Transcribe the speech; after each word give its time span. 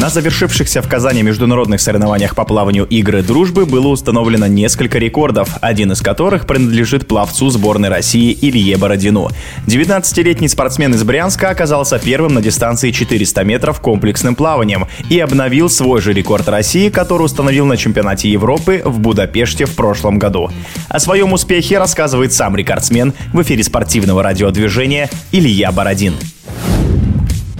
На 0.00 0.08
завершившихся 0.08 0.80
в 0.80 0.88
Казани 0.88 1.22
международных 1.22 1.82
соревнованиях 1.82 2.34
по 2.34 2.46
плаванию 2.46 2.86
игры 2.86 3.22
дружбы 3.22 3.66
было 3.66 3.88
установлено 3.88 4.46
несколько 4.46 4.98
рекордов, 4.98 5.58
один 5.60 5.92
из 5.92 6.00
которых 6.00 6.46
принадлежит 6.46 7.06
пловцу 7.06 7.50
сборной 7.50 7.90
России 7.90 8.36
Илье 8.40 8.78
Бородину. 8.78 9.28
19-летний 9.66 10.48
спортсмен 10.48 10.94
из 10.94 11.04
Брянска 11.04 11.50
оказался 11.50 11.98
первым 11.98 12.32
на 12.32 12.40
дистанции 12.40 12.90
400 12.90 13.44
метров 13.44 13.80
комплексным 13.80 14.34
плаванием 14.34 14.86
и 15.10 15.18
обновил 15.18 15.68
свой 15.68 16.00
же 16.00 16.14
рекорд 16.14 16.48
России, 16.48 16.88
который 16.88 17.24
установил 17.24 17.66
на 17.66 17.76
чемпионате 17.76 18.30
Европы 18.30 18.80
в 18.82 18.98
Будапеште 18.98 19.66
в 19.66 19.76
прошлом 19.76 20.18
году. 20.18 20.50
О 20.88 20.98
своем 21.00 21.34
успехе 21.34 21.78
рассказывает 21.78 22.32
сам 22.32 22.56
рекордсмен 22.56 23.12
в 23.34 23.42
эфире 23.42 23.62
спортивного 23.62 24.22
радиодвижения 24.22 25.10
Илья 25.32 25.70
Бородин. 25.70 26.14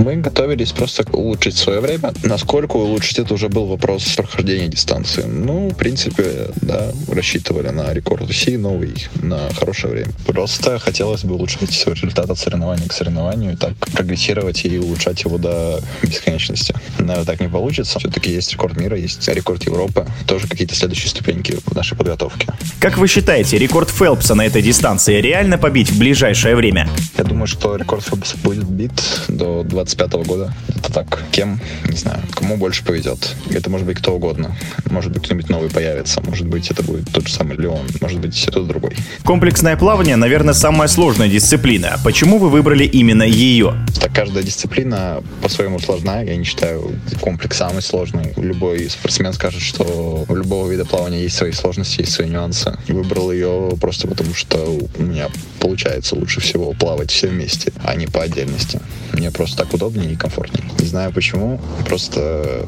Мы 0.02 0.16
готовились 0.16 0.72
просто 0.72 1.04
улучшить 1.12 1.56
свое 1.56 1.78
время. 1.78 2.12
Насколько 2.24 2.74
улучшить, 2.74 3.20
это 3.20 3.34
уже 3.34 3.48
был 3.48 3.66
вопрос 3.66 4.04
прохождения 4.16 4.66
дистанции. 4.66 5.22
Ну, 5.22 5.68
в 5.68 5.76
принципе, 5.76 6.48
да, 6.56 6.90
рассчитывали 7.08 7.68
на 7.68 7.94
рекорд 7.94 8.26
России 8.26 8.56
новый, 8.56 8.94
на 9.22 9.48
хорошее 9.54 9.92
время. 9.92 10.10
Просто 10.26 10.80
хотелось 10.80 11.22
бы 11.22 11.36
улучшать 11.36 11.70
свой 11.70 11.94
результат 11.94 12.28
от 12.28 12.38
соревнования 12.38 12.88
к 12.88 12.92
соревнованию, 12.92 13.52
и 13.52 13.56
так 13.56 13.76
прогрессировать 13.76 14.64
и 14.64 14.76
улучшать 14.76 15.22
его 15.22 15.38
до 15.38 15.80
бесконечности. 16.02 16.74
Наверное, 16.98 17.24
так 17.24 17.40
не 17.40 17.48
получится. 17.48 18.00
Все-таки 18.00 18.32
есть 18.32 18.50
рекорд 18.50 18.76
мира, 18.76 18.98
есть 18.98 19.28
рекорд 19.28 19.62
Европы. 19.62 20.04
Тоже 20.26 20.48
какие-то 20.48 20.74
следующие 20.74 21.10
ступеньки 21.10 21.58
в 21.64 21.76
нашей 21.76 21.96
подготовке. 21.96 22.48
Как 22.80 22.98
вы 22.98 23.06
считаете, 23.06 23.56
рекорд 23.56 23.88
Фелпса 23.88 24.34
на 24.34 24.46
этой 24.46 24.62
дистанции 24.62 25.20
реально 25.20 25.58
побить 25.58 25.92
в 25.92 25.98
ближайшее 26.00 26.56
время? 26.56 26.88
Я 27.16 27.22
думаю, 27.22 27.46
что 27.46 27.76
рекорд 27.76 28.04
Фелпса 28.04 28.36
будет 28.38 28.64
бит 28.64 28.90
до 29.28 29.62
20 29.62 29.91
25 29.96 30.26
года. 30.26 30.52
Это 30.68 30.92
так, 30.92 31.22
кем, 31.30 31.60
не 31.88 31.96
знаю, 31.96 32.20
кому 32.34 32.56
больше 32.56 32.84
повезет. 32.84 33.34
Это 33.50 33.70
может 33.70 33.86
быть 33.86 33.98
кто 33.98 34.14
угодно. 34.14 34.56
Может 34.90 35.12
быть, 35.12 35.22
кто-нибудь 35.24 35.48
новый 35.48 35.70
появится. 35.70 36.20
Может 36.22 36.46
быть, 36.46 36.70
это 36.70 36.82
будет 36.82 37.10
тот 37.12 37.28
же 37.28 37.34
самый 37.34 37.56
Леон. 37.56 37.86
Может 38.00 38.20
быть, 38.20 38.40
кто-то 38.42 38.66
другой. 38.66 38.96
Комплексное 39.24 39.76
плавание, 39.76 40.16
наверное, 40.16 40.54
самая 40.54 40.88
сложная 40.88 41.28
дисциплина. 41.28 41.98
Почему 42.04 42.38
вы 42.38 42.48
выбрали 42.48 42.84
именно 42.84 43.22
ее? 43.22 43.74
Так, 44.00 44.12
каждая 44.12 44.42
дисциплина 44.42 45.22
по-своему 45.42 45.78
сложная. 45.78 46.24
Я 46.24 46.36
не 46.36 46.44
считаю 46.44 46.92
комплекс 47.20 47.56
самый 47.56 47.82
сложный. 47.82 48.32
Любой 48.36 48.88
спортсмен 48.90 49.32
скажет, 49.32 49.60
что 49.60 50.24
у 50.28 50.34
любого 50.34 50.70
вида 50.70 50.84
плавания 50.84 51.22
есть 51.22 51.36
свои 51.36 51.52
сложности, 51.52 52.00
есть 52.00 52.12
свои 52.12 52.28
нюансы. 52.28 52.76
Выбрал 52.88 53.32
ее 53.32 53.76
просто 53.80 54.08
потому, 54.08 54.34
что 54.34 54.78
у 54.98 55.02
меня 55.02 55.28
получается 55.60 56.16
лучше 56.16 56.40
всего 56.40 56.72
плавать 56.72 57.10
все 57.10 57.28
вместе, 57.28 57.72
а 57.84 57.94
не 57.94 58.06
по 58.06 58.22
отдельности. 58.22 58.80
Мне 59.12 59.30
просто 59.30 59.58
так 59.58 59.74
удобнее 59.74 60.12
и 60.12 60.16
комфортнее. 60.16 60.64
Не 60.78 60.86
знаю 60.86 61.12
почему, 61.12 61.60
просто 61.86 62.66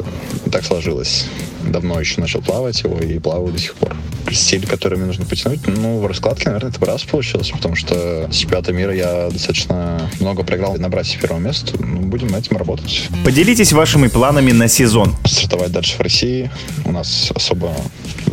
так 0.52 0.64
сложилось. 0.64 1.26
Давно 1.66 1.98
еще 1.98 2.20
начал 2.20 2.42
плавать 2.42 2.82
его 2.82 2.98
и 2.98 3.18
плаваю 3.18 3.52
до 3.52 3.58
сих 3.58 3.74
пор. 3.74 3.96
Стиль, 4.32 4.66
который 4.66 4.98
мне 4.98 5.06
нужно 5.06 5.24
потянуть, 5.26 5.60
ну, 5.66 6.00
в 6.00 6.06
раскладке, 6.06 6.46
наверное, 6.46 6.70
это 6.70 6.84
раз 6.84 7.04
получилось, 7.04 7.50
потому 7.50 7.76
что 7.76 8.28
с 8.30 8.34
чемпионата 8.34 8.72
мира 8.72 8.92
я 8.92 9.28
достаточно 9.30 10.10
много 10.18 10.42
проиграл 10.42 10.76
набрать 10.76 11.06
себе 11.06 11.22
первое 11.22 11.40
место. 11.40 11.72
Ну, 11.78 12.00
будем 12.00 12.28
над 12.28 12.44
этим 12.44 12.56
работать. 12.56 13.08
Поделитесь 13.24 13.72
вашими 13.72 14.08
планами 14.08 14.52
на 14.52 14.66
сезон. 14.66 15.14
Стартовать 15.24 15.72
дальше 15.72 15.96
в 15.96 16.00
России. 16.00 16.50
У 16.84 16.92
нас 16.92 17.30
особо 17.34 17.74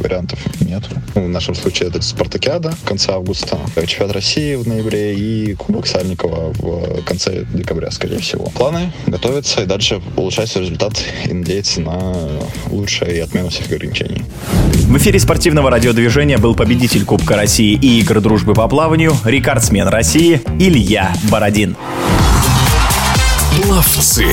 вариантов 0.01 0.39
нет. 0.61 0.83
Ну, 1.15 1.25
в 1.25 1.29
нашем 1.29 1.55
случае 1.55 1.89
это 1.89 2.01
Спартакиада 2.01 2.71
в 2.71 2.83
конце 2.83 3.11
августа, 3.13 3.57
чемпионат 3.85 4.15
России 4.15 4.55
в 4.55 4.67
ноябре 4.67 5.15
и 5.15 5.53
Кубок 5.55 5.87
Сальникова 5.87 6.53
в 6.53 7.03
конце 7.03 7.45
декабря, 7.53 7.91
скорее 7.91 8.19
всего. 8.19 8.45
Планы 8.45 8.91
готовиться 9.07 9.61
и 9.61 9.65
дальше 9.65 10.01
улучшать 10.15 10.55
результат 10.55 10.93
и 11.25 11.33
надеяться 11.33 11.81
на 11.81 12.29
лучшее 12.69 13.17
и 13.17 13.19
отмену 13.19 13.49
всех 13.49 13.71
ограничений. 13.71 14.23
В 14.73 14.97
эфире 14.97 15.19
спортивного 15.19 15.69
радиодвижения 15.69 16.37
был 16.37 16.55
победитель 16.55 17.05
Кубка 17.05 17.35
России 17.35 17.73
и 17.73 17.99
игр 17.99 18.19
дружбы 18.21 18.53
по 18.53 18.67
плаванию, 18.67 19.13
рекордсмен 19.23 19.87
России 19.87 20.41
Илья 20.59 21.13
Бородин. 21.29 21.75
Пловцы. 23.55 24.25